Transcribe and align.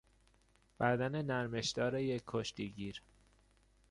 بدن 0.79 1.21
نرمشدار 1.25 1.99
یک 1.99 2.23
کشتی 2.27 2.69
گیر 2.71 3.01